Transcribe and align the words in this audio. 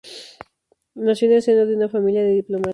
Nació 0.95 1.27
en 1.27 1.35
el 1.35 1.41
seno 1.43 1.67
de 1.67 1.75
una 1.75 1.87
familia 1.87 2.23
de 2.23 2.31
diplomáticos. 2.31 2.69